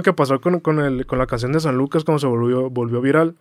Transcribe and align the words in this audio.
esto 0.00 0.12
que 0.12 0.16
pasó 0.16 0.40
con, 0.40 0.60
con, 0.60 0.80
el, 0.80 1.06
con 1.06 1.18
la 1.18 1.26
canción 1.26 1.52
de 1.52 1.60
San 1.60 1.76
Lucas 1.76 2.04
cuando 2.04 2.18
se 2.18 2.26
volvió, 2.26 2.70
volvió 2.70 3.00
viral, 3.00 3.34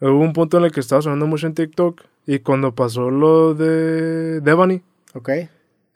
hubo 0.00 0.18
un 0.20 0.32
punto 0.32 0.58
en 0.58 0.64
el 0.64 0.72
que 0.72 0.80
estaba 0.80 1.02
sonando 1.02 1.26
mucho 1.26 1.46
en 1.46 1.54
TikTok 1.54 2.00
y 2.26 2.40
cuando 2.40 2.74
pasó 2.74 3.10
lo 3.10 3.54
de 3.54 4.40
Devani, 4.40 4.82
Ok. 5.14 5.30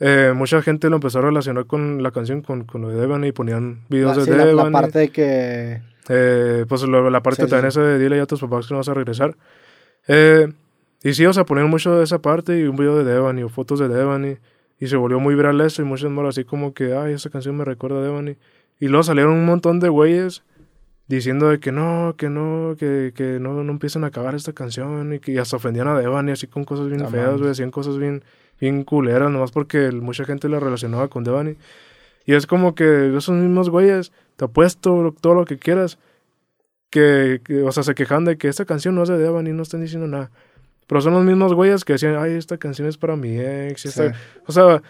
eh, 0.00 0.32
mucha 0.34 0.62
gente 0.62 0.88
lo 0.88 0.96
empezó 0.96 1.18
a 1.18 1.22
relacionar 1.22 1.66
con 1.66 2.02
la 2.02 2.10
canción, 2.12 2.42
con, 2.42 2.64
con 2.64 2.82
lo 2.82 2.88
de 2.90 3.00
Devani 3.00 3.28
y 3.28 3.32
ponían 3.32 3.80
videos 3.88 4.16
La, 4.16 4.24
de 4.24 4.24
sí, 4.24 4.36
la- 4.38 4.44
Devani. 4.46 4.72
la 4.72 4.80
parte 4.80 4.98
de 5.00 5.08
que... 5.10 5.82
Eh, 6.08 6.66
pues 6.68 6.82
lo- 6.82 7.10
la 7.10 7.22
parte 7.22 7.44
Sí, 7.44 7.48
también 7.50 7.72
sí. 7.72 7.78
esa 7.80 7.86
de 7.88 7.98
dile 7.98 8.20
a 8.20 8.26
tus 8.26 8.40
papás 8.40 8.66
que 8.68 8.74
no 8.74 8.78
vas 8.78 8.88
a 8.90 8.94
regresar. 8.94 9.36
Eh, 10.06 10.52
y 11.02 11.14
sí, 11.14 11.24
o 11.26 11.32
sea, 11.32 11.44
ponían 11.44 11.68
mucho 11.70 11.96
de 11.96 12.04
esa 12.04 12.18
parte 12.20 12.58
y 12.60 12.64
un 12.64 12.76
video 12.76 12.96
de 13.02 13.04
Devani 13.10 13.42
o 13.42 13.48
fotos 13.48 13.78
de 13.80 13.88
Devani. 13.88 14.36
Y 14.78 14.86
se 14.88 14.96
volvió 14.96 15.18
muy 15.18 15.34
viral 15.34 15.60
eso 15.62 15.80
y 15.80 15.84
muchos 15.86 16.10
moros 16.10 16.34
así 16.36 16.44
como 16.44 16.74
que, 16.74 16.94
ay, 16.94 17.14
esa 17.14 17.30
canción 17.30 17.56
me 17.56 17.64
recuerda 17.64 17.98
a 18.00 18.02
Devani. 18.02 18.36
Y 18.80 18.88
luego 18.88 19.02
salieron 19.02 19.32
un 19.34 19.46
montón 19.46 19.80
de 19.80 19.88
güeyes 19.88 20.42
diciendo 21.06 21.48
de 21.48 21.60
que 21.60 21.70
no, 21.72 22.14
que 22.16 22.28
no, 22.30 22.76
que, 22.78 23.12
que 23.14 23.38
no, 23.40 23.62
no 23.62 23.72
empiecen 23.72 24.04
a 24.04 24.08
acabar 24.08 24.34
esta 24.34 24.52
canción 24.52 25.12
y 25.14 25.18
que 25.20 25.38
hasta 25.38 25.56
ofendían 25.56 25.86
a 25.88 25.98
Devani 25.98 26.32
así 26.32 26.46
con 26.46 26.64
cosas 26.64 26.88
bien 26.88 27.00
feas, 27.10 27.38
güey, 27.40 27.50
hacían 27.50 27.70
cosas 27.70 27.98
bien, 27.98 28.24
bien 28.60 28.84
culeras, 28.84 29.30
nomás 29.30 29.52
porque 29.52 29.90
mucha 29.92 30.24
gente 30.24 30.48
la 30.48 30.60
relacionaba 30.60 31.08
con 31.08 31.24
Devani. 31.24 31.56
Y 32.26 32.32
es 32.34 32.46
como 32.46 32.74
que 32.74 33.14
esos 33.16 33.34
mismos 33.34 33.68
güeyes, 33.68 34.12
te 34.36 34.46
apuesto 34.46 35.14
todo 35.20 35.34
lo 35.34 35.44
que 35.44 35.58
quieras, 35.58 35.98
que, 36.90 37.40
que, 37.44 37.62
o 37.62 37.72
sea, 37.72 37.82
se 37.82 37.94
quejan 37.94 38.24
de 38.24 38.38
que 38.38 38.48
esta 38.48 38.64
canción 38.64 38.94
no 38.94 39.02
es 39.02 39.08
de 39.08 39.18
Devani, 39.18 39.52
no 39.52 39.62
están 39.62 39.82
diciendo 39.82 40.06
nada. 40.06 40.30
Pero 40.86 41.00
son 41.00 41.14
los 41.14 41.24
mismos 41.24 41.52
güeyes 41.54 41.84
que 41.84 41.94
decían, 41.94 42.16
ay, 42.16 42.32
esta 42.32 42.56
canción 42.58 42.88
es 42.88 42.96
para 42.96 43.16
mi 43.16 43.38
ex. 43.38 43.84
y 43.84 43.88
esta- 43.88 44.12
Sí. 44.12 44.18
O 44.46 44.52
sea, 44.52 44.82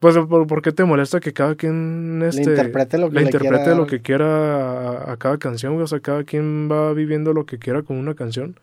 pues, 0.00 0.16
¿por, 0.16 0.46
por 0.46 0.62
qué 0.62 0.72
te 0.72 0.84
molesta 0.84 1.20
que 1.20 1.32
cada 1.32 1.54
quien 1.54 2.18
le 2.20 2.28
este, 2.28 2.42
interprete 2.42 2.98
lo 2.98 3.08
que 3.08 3.16
le 3.16 3.22
interprete 3.22 3.64
quiera 3.64 3.74
lo 3.74 3.86
que 3.86 4.02
quiera 4.02 4.90
a, 4.90 5.12
a 5.12 5.16
cada 5.16 5.38
canción, 5.38 5.74
güey. 5.74 5.84
O 5.84 5.86
sea, 5.86 6.00
cada 6.00 6.24
quien 6.24 6.70
va 6.70 6.92
viviendo 6.92 7.32
lo 7.32 7.46
que 7.46 7.58
quiera 7.58 7.82
con 7.82 7.96
una 7.96 8.14
canción. 8.14 8.58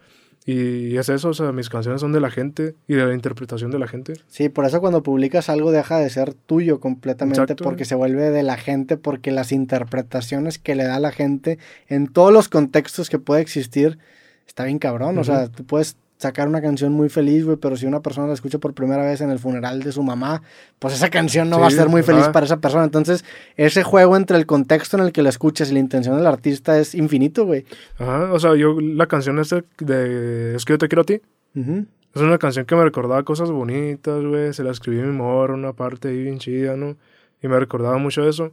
Y 0.46 0.98
es 0.98 1.08
eso, 1.08 1.30
o 1.30 1.34
sea, 1.34 1.54
mis 1.54 1.70
canciones 1.70 2.02
son 2.02 2.12
de 2.12 2.20
la 2.20 2.30
gente 2.30 2.76
y 2.88 2.96
de 2.96 3.06
la 3.06 3.14
interpretación 3.14 3.72
de 3.72 3.80
la 3.80 3.88
gente. 3.88 4.14
Sí, 4.28 4.50
por 4.50 4.66
eso 4.66 4.82
cuando 4.82 5.02
publicas 5.02 5.48
algo 5.48 5.72
deja 5.72 6.00
de 6.00 6.10
ser 6.10 6.34
tuyo 6.34 6.82
completamente 6.82 7.42
Exacto. 7.42 7.64
porque 7.64 7.86
se 7.86 7.96
vuelve 7.96 8.30
de 8.30 8.44
la 8.44 8.58
gente, 8.58 8.98
porque 8.98 9.32
las 9.32 9.54
interpretaciones 9.54 10.60
que 10.60 10.76
le 10.76 10.84
da 10.84 11.00
la 11.00 11.12
gente 11.12 11.60
en 11.88 12.08
todos 12.08 12.34
los 12.34 12.50
contextos 12.50 13.10
que 13.10 13.20
puede 13.20 13.42
existir 13.42 14.00
está 14.46 14.66
bien 14.66 14.80
cabrón. 14.80 15.18
O 15.18 15.24
sea, 15.24 15.48
tú 15.48 15.64
puedes 15.64 15.96
sacar 16.24 16.48
una 16.48 16.62
canción 16.62 16.92
muy 16.92 17.10
feliz, 17.10 17.46
güey, 17.46 17.58
pero 17.58 17.78
si 17.78 17.86
una 17.86 18.02
persona 18.02 18.28
la 18.28 18.34
escucha 18.34 18.58
por 18.58 18.74
primera 18.74 19.04
vez 19.06 19.22
en 19.22 19.30
el 19.30 19.40
funeral 19.40 19.84
de 19.84 19.92
su 19.92 20.02
mamá, 20.02 20.42
pues 20.80 20.96
esa 20.96 21.10
canción 21.10 21.50
no 21.50 21.60
va 21.60 21.68
a 21.68 21.72
ser 21.72 21.90
muy 21.90 22.02
feliz 22.02 22.28
para 22.30 22.46
esa 22.46 22.58
persona. 22.58 22.84
Entonces, 22.84 23.24
ese 23.56 23.84
juego 23.84 24.18
entre 24.18 24.38
el 24.38 24.46
contexto 24.46 24.98
en 24.98 25.04
el 25.04 25.12
que 25.12 25.22
la 25.22 25.30
escuchas 25.30 25.70
y 25.70 25.74
la 25.74 25.80
intención 25.80 26.18
del 26.18 26.26
artista 26.26 26.80
es 26.80 26.96
infinito, 26.96 27.46
güey. 27.46 27.66
Ajá, 28.00 28.34
o 28.34 28.40
sea, 28.40 28.56
yo, 28.56 28.80
la 28.80 29.06
canción 29.06 29.38
esta 29.40 29.64
de 29.80 30.56
Es 30.56 30.66
que 30.66 30.74
yo 30.74 30.78
te 30.78 30.88
quiero 30.88 31.04
a 31.04 31.06
ti. 31.06 31.22
Es 31.56 32.22
una 32.22 32.38
canción 32.38 32.66
que 32.66 32.76
me 32.76 32.84
recordaba 32.84 33.24
cosas 33.24 33.52
bonitas, 33.52 34.24
güey. 34.24 34.54
Se 34.54 34.64
la 34.64 34.72
escribí 34.72 35.00
a 35.00 35.04
mi 35.04 35.12
morro, 35.12 35.54
una 35.54 35.74
parte 35.74 36.10
ahí 36.10 36.24
bien 36.24 36.40
chida, 36.40 36.76
¿no? 36.76 36.96
Y 37.42 37.48
me 37.48 37.60
recordaba 37.60 37.98
mucho 37.98 38.28
eso. 38.28 38.52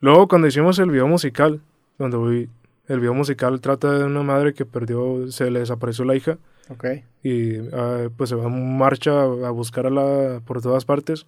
Luego, 0.00 0.28
cuando 0.28 0.46
hicimos 0.46 0.78
el 0.78 0.90
video 0.90 1.08
musical, 1.08 1.60
donde 1.98 2.48
el 2.88 3.00
video 3.00 3.14
musical 3.14 3.60
trata 3.60 3.98
de 3.98 4.04
una 4.04 4.22
madre 4.22 4.54
que 4.54 4.64
perdió, 4.64 5.30
se 5.30 5.50
le 5.50 5.60
desapareció 5.60 6.04
la 6.04 6.16
hija. 6.16 6.38
Ok. 6.70 6.84
Y 7.22 7.58
ah, 7.72 8.08
pues 8.16 8.30
se 8.30 8.36
va 8.36 8.46
en 8.46 8.78
marcha 8.78 9.22
a 9.22 9.50
buscarla 9.50 10.40
por 10.44 10.60
todas 10.60 10.84
partes. 10.84 11.26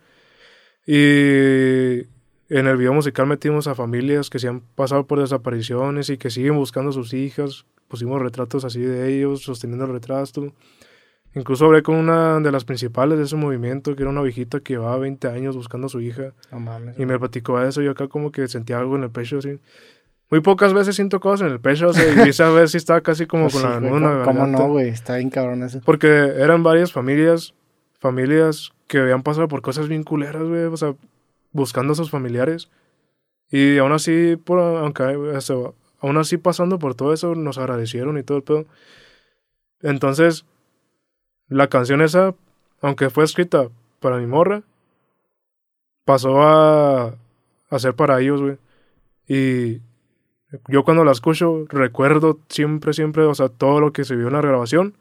Y 0.86 2.00
en 2.48 2.66
el 2.66 2.76
video 2.76 2.92
musical 2.92 3.26
metimos 3.26 3.66
a 3.66 3.74
familias 3.74 4.28
que 4.30 4.38
se 4.38 4.48
han 4.48 4.60
pasado 4.60 5.06
por 5.06 5.20
desapariciones 5.20 6.10
y 6.10 6.18
que 6.18 6.30
siguen 6.30 6.56
buscando 6.56 6.90
a 6.90 6.92
sus 6.92 7.14
hijas. 7.14 7.64
Pusimos 7.88 8.20
retratos 8.20 8.64
así 8.64 8.80
de 8.80 9.14
ellos, 9.14 9.42
sosteniendo 9.42 9.84
el 9.84 9.92
retrato. 9.92 10.52
Incluso 11.34 11.66
hablé 11.66 11.82
con 11.82 11.94
una 11.94 12.40
de 12.40 12.50
las 12.50 12.64
principales 12.64 13.18
de 13.18 13.24
ese 13.24 13.36
movimiento, 13.36 13.94
que 13.94 14.02
era 14.02 14.10
una 14.10 14.22
viejita 14.22 14.60
que 14.60 14.74
llevaba 14.74 14.98
20 14.98 15.28
años 15.28 15.56
buscando 15.56 15.86
a 15.86 15.90
su 15.90 16.00
hija. 16.00 16.34
No 16.50 16.58
mames. 16.58 16.98
Y 16.98 17.06
me 17.06 17.18
platicó 17.18 17.60
eso, 17.62 17.82
yo 17.82 17.92
acá 17.92 18.08
como 18.08 18.32
que 18.32 18.48
sentía 18.48 18.78
algo 18.78 18.96
en 18.96 19.04
el 19.04 19.10
pecho 19.10 19.38
así. 19.38 19.60
Muy 20.30 20.40
pocas 20.40 20.72
veces 20.72 20.94
siento 20.94 21.18
cosas 21.18 21.48
en 21.48 21.52
el 21.52 21.60
pecho, 21.60 21.88
o 21.88 21.92
sea, 21.92 22.24
y 22.24 22.28
esa 22.28 22.50
vez 22.50 22.70
sí 22.70 22.76
estaba 22.76 23.00
casi 23.00 23.26
como 23.26 23.48
Pues 23.48 23.54
con 23.54 23.62
sí, 23.62 23.68
la 23.68 23.88
güey, 23.88 24.00
la 24.00 24.22
¿Cómo, 24.22 24.46
no, 24.46 24.68
güey? 24.68 24.88
Está 24.88 25.16
bien 25.16 25.28
cabrón 25.28 25.64
eso. 25.64 25.80
Porque 25.84 26.06
eran 26.06 26.62
varias 26.62 26.92
familias, 26.92 27.52
familias 27.98 28.72
que 28.86 28.98
habían 28.98 29.24
pasado 29.24 29.48
por 29.48 29.60
cosas 29.60 29.88
bien 29.88 30.04
culeras, 30.04 30.44
güey, 30.44 30.64
o 30.64 30.76
sea, 30.76 30.94
buscando 31.50 31.94
a 31.94 31.96
sus 31.96 32.10
familiares. 32.10 32.70
Y 33.50 33.78
aún 33.78 33.90
así, 33.90 34.36
por, 34.36 34.60
aunque, 34.60 35.02
o 35.02 35.40
sea, 35.40 35.56
aún 35.98 36.16
así 36.16 36.36
pasando 36.36 36.78
por 36.78 36.94
todo 36.94 37.12
eso, 37.12 37.34
nos 37.34 37.58
agradecieron 37.58 38.16
y 38.16 38.22
todo 38.22 38.38
el 38.38 38.44
pedo. 38.44 38.66
Entonces, 39.82 40.44
la 41.48 41.66
canción 41.66 42.02
esa, 42.02 42.36
aunque 42.80 43.10
fue 43.10 43.24
escrita 43.24 43.68
para 43.98 44.18
mi 44.18 44.26
morra, 44.26 44.62
pasó 46.04 46.40
a, 46.40 47.16
a 47.68 47.78
ser 47.80 47.94
para 47.94 48.20
ellos, 48.20 48.40
güey. 48.40 48.58
Y 49.26 49.80
yo 50.68 50.84
cuando 50.84 51.04
la 51.04 51.12
escucho, 51.12 51.64
recuerdo 51.68 52.38
siempre, 52.48 52.92
siempre, 52.92 53.24
o 53.24 53.34
sea, 53.34 53.48
todo 53.48 53.80
lo 53.80 53.92
que 53.92 54.04
se 54.04 54.16
vio 54.16 54.26
en 54.28 54.32
la 54.34 54.40
grabación 54.40 54.94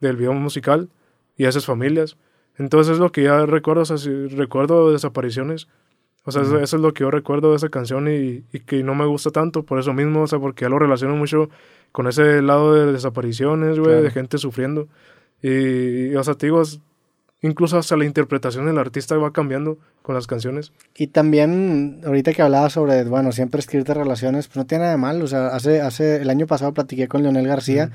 del 0.00 0.16
video 0.16 0.32
musical 0.34 0.88
y 1.36 1.44
esas 1.44 1.66
familias. 1.66 2.16
Entonces 2.56 2.94
es 2.94 2.98
lo 2.98 3.12
que 3.12 3.22
ya 3.22 3.46
recuerdo, 3.46 3.82
o 3.82 3.84
sea, 3.84 3.98
si 3.98 4.26
recuerdo 4.28 4.90
desapariciones. 4.92 5.68
O 6.24 6.32
sea, 6.32 6.42
eso, 6.42 6.58
es 6.58 6.72
lo 6.74 6.92
que 6.92 7.04
yo 7.04 7.10
recuerdo 7.10 7.50
de 7.50 7.56
esa 7.56 7.68
canción 7.70 8.08
y, 8.08 8.44
y 8.52 8.60
que 8.60 8.82
no 8.82 8.94
me 8.94 9.06
gusta 9.06 9.30
tanto 9.30 9.62
por 9.62 9.78
eso 9.78 9.94
mismo, 9.94 10.22
o 10.22 10.26
sea, 10.26 10.38
porque 10.38 10.64
ya 10.64 10.68
lo 10.68 10.78
relaciono 10.78 11.16
mucho 11.16 11.48
con 11.92 12.06
ese 12.06 12.42
lado 12.42 12.74
de 12.74 12.92
desapariciones, 12.92 13.78
güey, 13.78 13.92
Claro. 13.92 14.02
de 14.02 14.10
gente 14.10 14.36
sufriendo. 14.36 14.88
Y, 15.40 16.08
y, 16.10 16.16
o 16.16 16.22
sea, 16.24 16.34
te 16.34 16.46
digo, 16.46 16.60
es- 16.60 16.80
incluso 17.42 17.78
hasta 17.78 17.96
la 17.96 18.04
interpretación 18.04 18.66
del 18.66 18.78
artista 18.78 19.16
va 19.16 19.32
cambiando 19.32 19.78
con 20.02 20.14
las 20.14 20.26
canciones. 20.26 20.72
Y 20.96 21.08
también, 21.08 22.00
ahorita 22.04 22.32
que 22.32 22.42
hablaba 22.42 22.70
sobre, 22.70 23.04
bueno, 23.04 23.32
siempre 23.32 23.60
escribirte 23.60 23.94
relaciones, 23.94 24.48
pues 24.48 24.56
no 24.56 24.66
tiene 24.66 24.82
nada 24.82 24.92
de 24.92 24.98
mal. 24.98 25.22
O 25.22 25.26
sea, 25.26 25.48
hace, 25.48 25.80
hace, 25.80 26.16
el 26.16 26.30
año 26.30 26.46
pasado 26.46 26.74
platiqué 26.74 27.08
con 27.08 27.22
Leonel 27.22 27.46
García. 27.46 27.90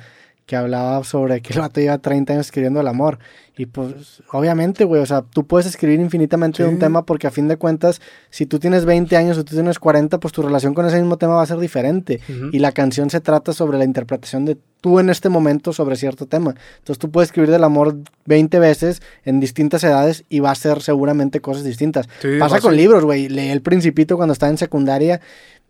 Que 0.46 0.56
hablaba 0.56 1.04
sobre 1.04 1.42
que 1.42 1.54
el 1.54 1.59
vato 1.59 1.80
lleva 1.80 1.98
30 1.98 2.34
años 2.34 2.48
escribiendo 2.48 2.81
el 2.81 2.88
amor. 2.88 3.20
Y 3.56 3.68
pues, 3.68 4.24
obviamente, 4.31 4.84
güey, 4.84 5.02
o 5.02 5.06
sea, 5.06 5.22
tú 5.22 5.46
puedes 5.46 5.68
escribir 5.68 6.00
infinitamente 6.00 6.64
de 6.64 6.70
un 6.70 6.80
tema 6.80 7.06
porque 7.06 7.28
a 7.28 7.31
fin 7.31 7.48
de 7.48 7.58
cuentas, 7.58 8.02
si 8.31 8.48
tú 8.48 8.58
tienes 8.58 8.84
20 8.86 9.16
años 9.16 9.38
o 9.38 9.46
tú 9.46 9.53
tienes 9.53 9.78
40, 9.78 10.20
pues 10.20 10.34
tu 10.34 10.42
relación 10.42 10.74
con 10.74 10.86
ese 10.88 10.98
mismo 11.00 11.18
tema 11.18 11.36
va 11.36 11.44
a 11.44 11.46
ser 11.46 11.59
diferente. 11.59 12.20
Y 12.52 12.59
la 12.59 12.72
canción 12.72 13.09
se 13.09 13.22
trata 13.22 13.53
sobre 13.53 13.78
la 13.78 13.86
interpretación 13.86 14.46
de 14.46 14.58
tú 14.82 15.00
en 15.00 15.09
este 15.09 15.30
momento 15.30 15.72
sobre 15.72 15.96
cierto 15.96 16.26
tema. 16.26 16.56
Entonces 16.80 16.98
tú 16.98 17.09
puedes 17.12 17.30
escribir 17.30 17.52
del 17.52 17.64
amor 17.64 17.96
20 18.26 18.59
veces 18.59 19.02
en 19.24 19.40
distintas 19.40 19.84
edades 19.84 20.26
y 20.30 20.40
va 20.40 20.52
a 20.52 20.56
ser 20.56 20.82
seguramente 20.82 21.40
cosas 21.40 21.64
distintas. 21.64 22.09
Sí, 22.22 22.38
Pasa 22.40 22.59
con 22.59 22.76
libros, 22.76 23.06
güey. 23.06 23.30
Leí 23.30 23.50
El 23.50 23.62
Principito 23.62 24.18
cuando 24.18 24.34
estaba 24.34 24.50
en 24.50 24.58
secundaria 24.58 25.22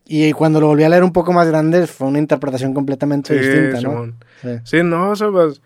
y 0.05 0.31
cuando 0.33 0.59
lo 0.59 0.67
volví 0.67 0.83
a 0.83 0.89
leer 0.89 1.03
un 1.03 1.13
poco 1.13 1.31
más 1.33 1.47
grande 1.47 1.87
fue 1.87 2.07
una 2.07 2.19
interpretación 2.19 2.73
completamente 2.73 3.33
Sí, 3.33 3.39
distinta, 3.39 3.75
¿no? 3.81 3.89
Simón. 3.91 4.15
Sí. 4.41 4.49
Sí, 4.63 4.83
no, 4.83 5.11
o 5.11 5.15
sea, 5.15 5.29
pues, 5.31 5.61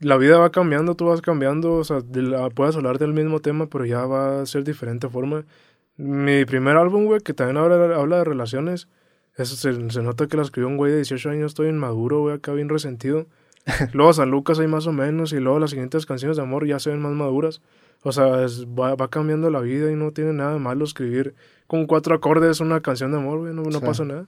la 0.00 0.16
vida 0.16 0.38
va 0.38 0.50
cambiando, 0.50 0.94
tú 0.94 1.06
vas 1.06 1.20
cambiando, 1.22 1.74
o 1.74 1.84
sea, 1.84 1.98
la- 2.12 2.50
puedes 2.50 2.76
hablar 2.76 2.98
del 2.98 3.12
mismo 3.14 3.40
tema, 3.40 3.66
pero 3.66 3.84
ya 3.84 4.04
va 4.06 4.42
a 4.42 4.46
ser 4.46 4.64
diferente 4.64 5.08
forma. 5.08 5.44
Mi 5.96 6.44
primer 6.44 6.76
álbum, 6.76 7.06
güey, 7.06 7.20
que 7.20 7.34
también 7.34 7.56
habla, 7.56 7.96
habla 7.96 8.18
de 8.18 8.24
relaciones, 8.24 8.88
eso 9.36 9.56
se, 9.56 9.90
se 9.90 10.02
nota 10.02 10.26
que 10.28 10.36
la 10.36 10.42
escribió 10.44 10.68
un 10.68 10.76
güey 10.76 10.90
de 10.92 10.98
18 10.98 11.30
años, 11.30 11.46
estoy 11.52 11.68
inmaduro, 11.68 12.20
güey, 12.20 12.36
acá 12.36 12.52
bien 12.52 12.68
resentido. 12.68 13.26
luego 13.92 14.12
San 14.12 14.30
Lucas 14.30 14.58
hay 14.60 14.66
más 14.68 14.86
o 14.86 14.92
menos, 14.92 15.32
y 15.32 15.40
luego 15.40 15.58
las 15.58 15.70
siguientes 15.70 16.06
canciones 16.06 16.36
de 16.36 16.42
amor 16.42 16.66
ya 16.66 16.78
se 16.78 16.90
ven 16.90 17.00
más 17.00 17.12
maduras. 17.12 17.60
O 18.02 18.12
sea, 18.12 18.44
es- 18.44 18.64
va, 18.66 18.94
va 18.94 19.08
cambiando 19.08 19.50
la 19.50 19.60
vida 19.60 19.90
y 19.90 19.96
no 19.96 20.12
tiene 20.12 20.32
nada 20.32 20.52
de 20.54 20.58
malo 20.60 20.84
escribir 20.84 21.34
con 21.66 21.86
cuatro 21.86 22.14
acordes 22.14 22.60
una 22.60 22.80
canción 22.80 23.10
de 23.12 23.18
amor, 23.18 23.40
güey, 23.40 23.54
no, 23.54 23.62
no 23.62 23.78
Sí. 23.78 23.84
pasa 23.84 24.04
nada. 24.04 24.26